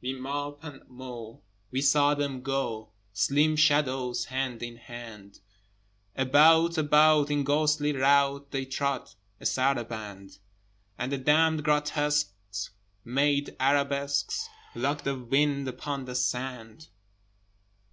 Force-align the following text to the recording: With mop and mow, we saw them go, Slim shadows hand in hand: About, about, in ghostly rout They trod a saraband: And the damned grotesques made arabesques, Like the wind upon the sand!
With 0.00 0.18
mop 0.18 0.62
and 0.62 0.88
mow, 0.88 1.42
we 1.72 1.80
saw 1.82 2.14
them 2.14 2.42
go, 2.42 2.90
Slim 3.12 3.56
shadows 3.56 4.26
hand 4.26 4.62
in 4.62 4.76
hand: 4.76 5.40
About, 6.14 6.78
about, 6.78 7.28
in 7.28 7.42
ghostly 7.42 7.92
rout 7.92 8.52
They 8.52 8.66
trod 8.66 9.10
a 9.40 9.46
saraband: 9.46 10.38
And 10.96 11.10
the 11.10 11.18
damned 11.18 11.64
grotesques 11.64 12.70
made 13.04 13.56
arabesques, 13.58 14.48
Like 14.76 15.02
the 15.02 15.18
wind 15.18 15.66
upon 15.66 16.04
the 16.04 16.14
sand! 16.14 16.86